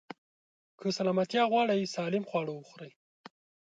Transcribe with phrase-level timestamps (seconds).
[0.79, 2.91] که سلامتيا غواړئ، سالم خواړه وخورئ.